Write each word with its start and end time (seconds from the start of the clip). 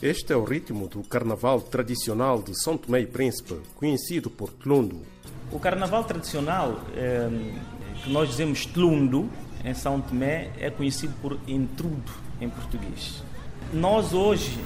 Este 0.00 0.32
é 0.32 0.36
o 0.36 0.44
ritmo 0.44 0.86
do 0.86 1.02
carnaval 1.02 1.60
tradicional 1.60 2.40
de 2.40 2.54
São 2.62 2.78
Tomé 2.78 3.00
e 3.00 3.06
Príncipe, 3.06 3.56
conhecido 3.74 4.30
por 4.30 4.52
Tlundo. 4.52 5.02
O 5.50 5.58
carnaval 5.58 6.04
tradicional, 6.04 6.80
eh, 6.94 7.28
que 8.04 8.10
nós 8.10 8.28
dizemos 8.28 8.64
Tlundo, 8.66 9.28
em 9.64 9.74
São 9.74 10.00
Tomé, 10.00 10.52
é 10.58 10.70
conhecido 10.70 11.12
por 11.20 11.36
entrudo 11.48 12.12
em 12.40 12.48
português. 12.48 13.20
Nós 13.72 14.12
hoje 14.12 14.56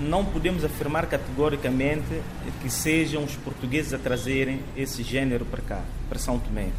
não 0.00 0.24
podemos 0.24 0.64
afirmar 0.64 1.06
categoricamente 1.06 2.20
que 2.60 2.68
sejam 2.68 3.22
os 3.22 3.36
portugueses 3.36 3.92
a 3.92 3.98
trazerem 3.98 4.60
esse 4.76 5.04
gênero 5.04 5.44
para 5.44 5.62
cá, 5.62 5.84
para 6.08 6.18
São 6.18 6.36
Tomé. 6.36 6.70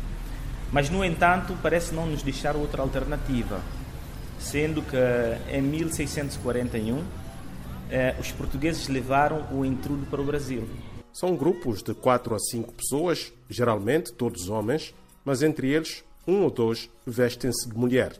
Mas, 0.71 0.89
no 0.89 1.03
entanto, 1.03 1.57
parece 1.61 1.93
não 1.93 2.05
nos 2.05 2.23
deixar 2.23 2.55
outra 2.55 2.81
alternativa, 2.81 3.59
sendo 4.39 4.81
que 4.81 4.97
em 5.53 5.61
1641 5.61 7.03
eh, 7.89 8.15
os 8.19 8.31
portugueses 8.31 8.87
levaram 8.87 9.45
o 9.51 9.65
entrudo 9.65 10.05
para 10.05 10.21
o 10.21 10.25
Brasil. 10.25 10.67
São 11.11 11.35
grupos 11.35 11.83
de 11.83 11.93
quatro 11.93 12.33
a 12.33 12.39
cinco 12.39 12.71
pessoas, 12.71 13.33
geralmente 13.49 14.13
todos 14.13 14.47
homens, 14.47 14.95
mas 15.25 15.43
entre 15.43 15.69
eles 15.69 16.05
um 16.25 16.43
ou 16.43 16.49
dois 16.49 16.89
vestem-se 17.05 17.67
de 17.67 17.77
mulher. 17.77 18.13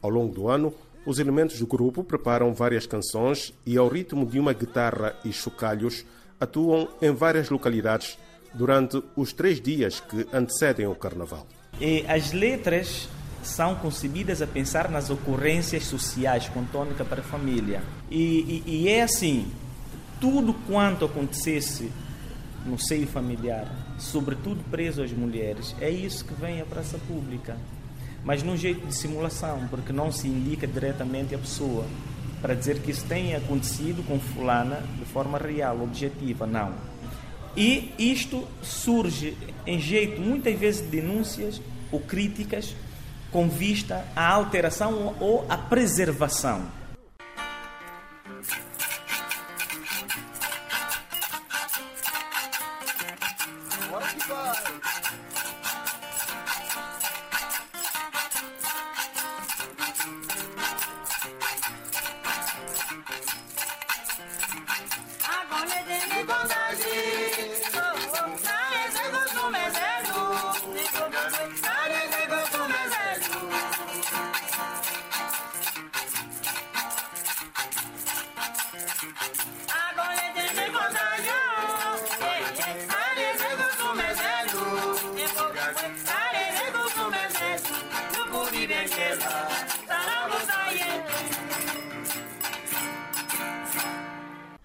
Ao 0.00 0.08
longo 0.08 0.32
do 0.32 0.48
ano, 0.48 0.72
os 1.04 1.18
elementos 1.18 1.58
do 1.58 1.66
grupo 1.66 2.04
preparam 2.04 2.54
várias 2.54 2.86
canções 2.86 3.52
e, 3.66 3.76
ao 3.76 3.88
ritmo 3.88 4.24
de 4.24 4.38
uma 4.38 4.52
guitarra 4.52 5.16
e 5.24 5.32
chocalhos, 5.32 6.04
atuam 6.38 6.88
em 7.02 7.10
várias 7.10 7.50
localidades 7.50 8.16
durante 8.54 9.02
os 9.16 9.32
três 9.32 9.60
dias 9.60 9.98
que 9.98 10.26
antecedem 10.32 10.86
o 10.86 10.94
carnaval. 10.94 11.46
E 11.80 12.04
as 12.06 12.32
letras 12.32 13.08
são 13.42 13.74
concebidas 13.74 14.42
a 14.42 14.46
pensar 14.46 14.90
nas 14.90 15.08
ocorrências 15.08 15.84
sociais 15.84 16.48
com 16.48 16.64
tônica 16.64 17.04
para 17.04 17.20
a 17.20 17.24
família. 17.24 17.82
E, 18.10 18.62
e, 18.66 18.82
e 18.82 18.88
é 18.88 19.02
assim: 19.02 19.50
tudo 20.20 20.52
quanto 20.66 21.04
acontecesse 21.04 21.90
no 22.66 22.78
seio 22.78 23.06
familiar, 23.06 23.66
sobretudo 23.98 24.62
preso 24.70 25.02
às 25.02 25.10
mulheres, 25.12 25.74
é 25.80 25.88
isso 25.88 26.24
que 26.24 26.34
vem 26.34 26.60
à 26.60 26.64
praça 26.64 26.98
pública. 27.08 27.56
Mas 28.22 28.42
num 28.42 28.56
jeito 28.56 28.86
de 28.86 28.94
simulação, 28.94 29.66
porque 29.70 29.92
não 29.92 30.12
se 30.12 30.28
indica 30.28 30.66
diretamente 30.66 31.34
a 31.34 31.38
pessoa 31.38 31.86
para 32.42 32.54
dizer 32.54 32.80
que 32.80 32.90
isso 32.90 33.06
tenha 33.06 33.38
acontecido 33.38 34.06
com 34.06 34.20
fulana 34.20 34.82
de 34.98 35.04
forma 35.06 35.38
real, 35.38 35.80
objetiva, 35.82 36.46
não. 36.46 36.74
E 37.56 37.92
isto 37.98 38.46
surge 38.62 39.36
em 39.66 39.78
jeito 39.78 40.20
muitas 40.20 40.58
vezes 40.58 40.82
de 40.82 40.88
denúncias 40.88 41.60
ou 41.90 42.00
críticas 42.00 42.74
com 43.30 43.48
vista 43.48 44.06
à 44.14 44.28
alteração 44.28 45.16
ou 45.20 45.46
à 45.48 45.56
preservação. 45.56 46.80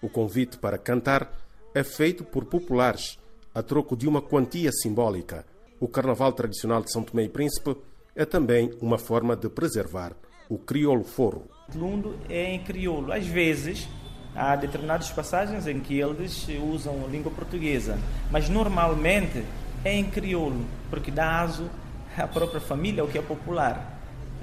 O 0.00 0.08
convite 0.08 0.58
para 0.58 0.78
cantar 0.78 1.32
é 1.74 1.82
feito 1.82 2.24
por 2.24 2.44
populares, 2.44 3.18
a 3.54 3.62
troco 3.62 3.96
de 3.96 4.06
uma 4.06 4.20
quantia 4.20 4.70
simbólica. 4.72 5.44
O 5.80 5.88
carnaval 5.88 6.32
tradicional 6.32 6.82
de 6.82 6.92
São 6.92 7.02
Tomé 7.02 7.24
e 7.24 7.28
Príncipe 7.28 7.76
é 8.14 8.24
também 8.24 8.72
uma 8.80 8.98
forma 8.98 9.36
de 9.36 9.48
preservar 9.48 10.12
o 10.48 10.58
crioulo 10.58 11.04
forro. 11.04 11.48
Lundo 11.74 12.16
é 12.28 12.52
em 12.52 12.62
crioulo. 12.62 13.12
Às 13.12 13.26
vezes, 13.26 13.88
há 14.34 14.54
determinadas 14.56 15.10
passagens 15.10 15.66
em 15.66 15.80
que 15.80 15.98
eles 15.98 16.46
usam 16.62 17.04
a 17.04 17.08
língua 17.08 17.32
portuguesa, 17.32 17.98
mas 18.30 18.48
normalmente 18.48 19.44
é 19.84 19.94
em 19.94 20.04
crioulo, 20.04 20.64
porque 20.88 21.10
dá 21.10 21.40
aso 21.40 21.68
à 22.16 22.26
própria 22.26 22.60
família, 22.60 23.04
o 23.04 23.08
que 23.08 23.18
é 23.18 23.22
popular. 23.22 23.94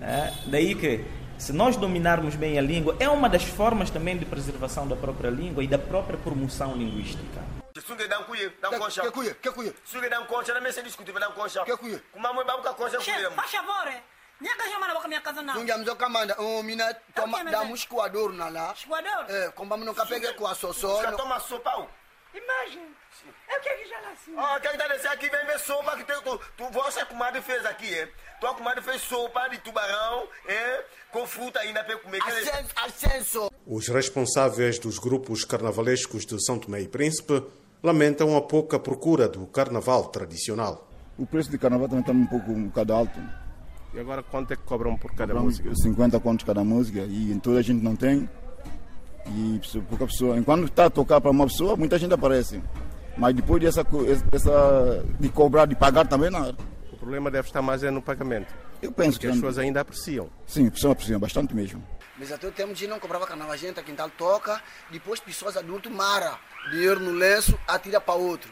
É? 0.02 0.32
Daí 0.48 0.76
que 0.76 1.04
se 1.38 1.52
nós 1.54 1.76
dominarmos 1.76 2.36
bem 2.36 2.58
a 2.58 2.62
língua, 2.62 2.96
é 3.00 3.10
uma 3.10 3.30
das 3.30 3.44
formas 3.44 3.90
também 3.90 4.18
de 4.18 4.26
preservação 4.26 4.88
da 4.88 4.96
própria 4.96 5.30
língua 5.30 5.64
e 5.64 5.68
da 5.68 5.78
própria 5.78 6.18
promoção 6.18 6.76
linguística. 6.76 7.42
Na 7.76 7.76
kamanda, 15.96 16.40
o 16.42 16.62
mina 16.64 16.94
toma. 17.16 17.40
Escoador? 18.74 19.26
É, 19.30 19.50
sossó. 20.56 21.02
Já 21.02 21.12
toma 21.14 21.40
sopa, 21.40 21.88
Imagem. 22.34 22.88
É 23.48 23.58
o 23.58 23.62
que 23.62 23.70
é 23.70 23.76
que 23.78 23.90
já 23.90 24.00
assim? 24.12 24.36
Ó, 24.36 24.60
quem 24.60 24.78
tá 24.78 24.88
desse 24.88 25.08
aqui 25.08 25.30
vem 25.30 25.46
ver 25.46 25.60
sopa 25.60 25.96
que 25.98 26.04
tu, 26.04 26.22
tu, 26.24 26.40
tu 26.58 26.70
vossa 26.72 27.06
comadre 27.06 27.42
fez 27.42 27.66
aqui, 27.66 27.94
é? 27.94 28.10
Tua 28.40 28.54
comadre 28.56 28.82
fez 28.82 29.02
sopa 29.02 29.48
de 29.50 29.60
tubarão, 29.60 30.28
é? 30.48 30.84
Com 31.12 31.28
fruta 31.28 31.60
ainda 31.60 31.84
para 31.84 31.98
comer. 32.00 32.22
Ascenso, 32.24 32.74
ascenso. 32.76 33.52
Os 33.66 33.88
responsáveis 33.88 34.80
dos 34.80 34.98
grupos 34.98 35.46
carnavalescos 35.46 36.26
de 36.26 36.44
São 36.44 36.58
Tomé 36.58 36.82
e 36.82 36.88
Príncipe 36.88 37.44
lamentam 37.84 38.36
a 38.36 38.42
pouca 38.42 38.80
procura 38.80 39.28
do 39.28 39.46
carnaval 39.46 40.06
tradicional. 40.06 40.90
O 41.18 41.28
preço 41.28 41.52
de 41.52 41.58
carnaval 41.58 41.88
também 41.88 42.02
está 42.02 42.14
um 42.14 42.26
pouco 42.26 42.52
um 42.52 42.64
bocado 42.66 42.94
alto. 42.94 43.20
E 43.94 44.00
agora 44.00 44.24
quanto 44.24 44.52
é 44.52 44.56
que 44.56 44.64
cobram 44.64 44.98
por 44.98 45.12
cada 45.12 45.34
Cobramos 45.34 45.60
música? 45.60 45.76
50 45.76 46.20
contos 46.20 46.46
cada 46.46 46.64
música 46.64 47.02
e 47.02 47.40
toda 47.42 47.60
a 47.60 47.62
gente 47.62 47.84
não 47.84 47.96
tem. 47.96 48.28
E 49.28 49.60
pouca 49.90 50.06
pessoa, 50.06 50.38
enquanto 50.38 50.66
está 50.66 50.86
a 50.86 50.90
tocar 50.90 51.20
para 51.22 51.32
uma 51.32 51.48
pessoa, 51.48 51.76
muita 51.76 51.98
gente 51.98 52.14
aparece. 52.14 52.62
Mas 53.18 53.34
depois 53.36 53.62
dessa, 53.62 53.84
co- 53.84 54.06
essa, 54.32 55.06
de 55.20 55.30
cobrar, 55.30 55.66
de 55.66 55.76
pagar 55.76 56.06
também 56.08 56.30
não. 56.30 56.50
O 56.92 56.98
problema 56.98 57.30
deve 57.32 57.48
estar 57.48 57.62
mais 57.62 57.84
é 57.84 57.92
no 57.92 58.02
pagamento, 58.02 58.54
Eu 58.82 58.92
penso 58.92 59.12
porque 59.14 59.28
que 59.28 59.28
as 59.28 59.36
pessoas 59.36 59.58
ainda 59.58 59.82
apreciam. 59.82 60.30
sim, 60.48 60.70
pessoa 60.70 60.96
precisa 60.96 61.20
bastante 61.20 61.54
mesmo. 61.56 61.84
Mas 62.18 62.32
até 62.32 62.48
o 62.48 62.52
tempo 62.52 62.74
de 62.74 62.88
não 62.88 63.00
carnaval, 63.28 63.52
a 63.54 63.58
gente 63.58 63.80
aqui 63.80 63.90
quintal 63.92 64.10
toca, 64.18 64.62
depois 64.92 65.20
pessoas 65.20 65.58
adultos 65.58 65.92
mara, 65.92 66.38
dinheiro 66.72 67.00
no 67.00 67.12
lenço, 67.12 67.58
atira 67.68 68.00
para 68.00 68.14
outro. 68.14 68.50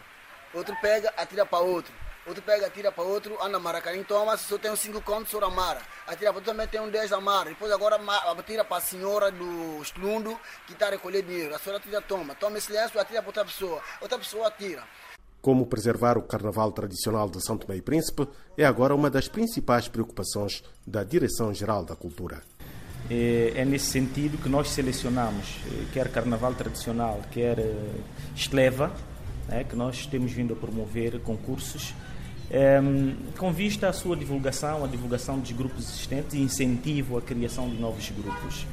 Outro 0.54 0.76
pega, 0.82 1.14
atira 1.16 1.46
para 1.46 1.60
outro. 1.60 1.94
Outro 2.26 2.44
pega, 2.44 2.68
atira 2.68 2.92
para 2.92 3.04
outro, 3.04 3.36
anda 3.44 3.60
maracarim, 3.60 4.04
toma, 4.04 4.38
se 4.38 4.46
só 4.46 4.58
tem 4.58 4.70
uns 4.70 4.80
5 4.80 5.02
contos, 5.02 5.32
só 5.32 5.44
amara. 5.44 5.82
Atira 6.06 6.32
para 6.32 6.38
outro 6.38 6.52
também 6.52 6.68
tem 6.68 6.80
um 6.80 6.90
10 6.90 7.14
amara. 7.14 7.50
Depois 7.50 7.72
agora 7.72 8.00
atira 8.38 8.64
para 8.64 8.78
a 8.78 8.82
senhora 8.82 9.32
do 9.32 9.82
estundo 9.82 10.40
que 10.68 10.74
está 10.74 10.88
a 10.88 10.92
recolher 10.92 11.24
dinheiro. 11.24 11.56
A 11.56 11.60
senhora 11.60 11.82
atira, 11.82 12.00
toma. 12.02 12.36
Toma 12.36 12.60
esse 12.60 12.72
lenço, 12.72 13.00
atira 13.00 13.22
para 13.22 13.30
outra 13.30 13.46
pessoa. 13.46 13.82
Outra 14.00 14.20
pessoa 14.20 14.48
atira. 14.48 14.84
Como 15.42 15.66
preservar 15.66 16.20
o 16.20 16.22
carnaval 16.22 16.72
tradicional 16.72 17.28
de 17.28 17.44
São 17.44 17.58
Tomé 17.58 17.78
e 17.78 17.82
Príncipe 17.82 18.28
é 18.56 18.64
agora 18.64 18.94
uma 18.94 19.10
das 19.10 19.28
principais 19.28 19.88
preocupações 19.88 20.64
da 20.86 21.04
Direção-Geral 21.04 21.84
da 21.84 21.96
Cultura. 21.96 22.44
É 23.10 23.54
é 23.56 23.66
nesse 23.66 23.88
sentido 23.88 24.38
que 24.38 24.48
nós 24.48 24.70
selecionamos, 24.70 25.58
eh, 25.66 25.86
quer 25.92 26.12
carnaval 26.12 26.54
tradicional, 26.54 27.20
quer 27.32 27.58
eh, 27.58 27.74
estleva, 28.36 28.92
né, 29.48 29.64
que 29.64 29.76
nós 29.76 30.06
temos 30.06 30.32
vindo 30.32 30.54
a 30.54 30.56
promover 30.56 31.20
concursos, 31.20 31.94
em, 32.50 33.16
com 33.38 33.52
vista 33.52 33.88
à 33.88 33.94
sua 33.94 34.16
divulgação, 34.16 34.84
a 34.84 34.88
divulgação 34.88 35.40
dos 35.40 35.52
grupos 35.52 35.90
existentes 35.90 36.34
e 36.34 36.42
incentivo 36.42 37.18
à 37.18 37.22
criação 37.22 37.70
de 37.70 37.80
novos 37.80 38.10
grupos. 38.10 38.66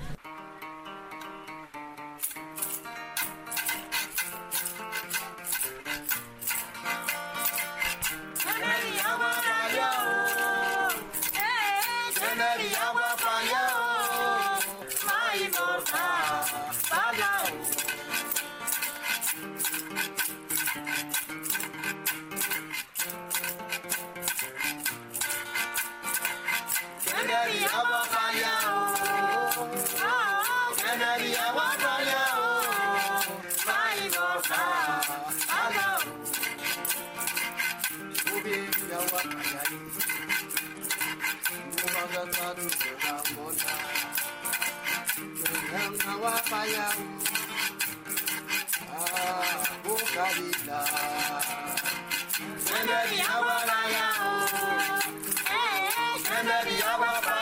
Aga 35.63 35.89
Ubira 38.35 38.99
wa 39.13 39.21
kayari 39.33 39.79
Mubaga 41.79 42.23
taru 42.35 42.67
awa 46.13 46.35
awa 56.93 57.38